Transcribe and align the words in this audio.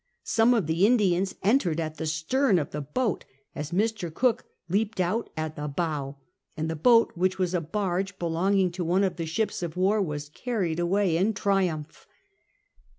Some 0.23 0.55
of 0.55 0.65
the 0.65 0.83
Indians 0.87 1.35
entered 1.43 1.79
at 1.79 1.97
the 1.97 2.07
stern 2.07 2.57
of 2.57 2.71
the 2.71 2.81
boat 2.81 3.23
as 3.53 3.69
Mr. 3.69 4.11
Cook 4.11 4.45
leaped 4.67 4.99
out 4.99 5.29
at 5.37 5.55
the 5.55 5.67
bow; 5.67 6.17
and 6.57 6.67
the 6.71 6.75
boat, 6.75 7.11
which 7.13 7.37
was 7.37 7.53
a 7.53 7.61
barge 7.61 8.17
belonging 8.17 8.71
to 8.71 8.83
one 8.83 9.03
of 9.03 9.17
the 9.17 9.27
ships 9.27 9.61
of 9.61 9.77
war, 9.77 10.01
was 10.01 10.29
carried 10.29 10.79
away 10.79 11.15
in 11.17 11.35
triumph. 11.35 12.07